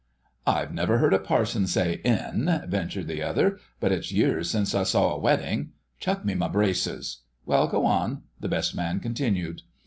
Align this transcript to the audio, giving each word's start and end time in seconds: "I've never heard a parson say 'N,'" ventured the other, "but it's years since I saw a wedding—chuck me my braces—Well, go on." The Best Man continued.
"I've 0.47 0.73
never 0.73 0.97
heard 0.97 1.13
a 1.13 1.19
parson 1.19 1.67
say 1.67 1.97
'N,'" 2.03 2.65
ventured 2.67 3.07
the 3.07 3.21
other, 3.21 3.59
"but 3.79 3.91
it's 3.91 4.11
years 4.11 4.49
since 4.49 4.73
I 4.73 4.81
saw 4.81 5.11
a 5.13 5.19
wedding—chuck 5.19 6.25
me 6.25 6.33
my 6.33 6.47
braces—Well, 6.47 7.67
go 7.67 7.85
on." 7.85 8.23
The 8.39 8.49
Best 8.49 8.73
Man 8.73 8.99
continued. 8.99 9.61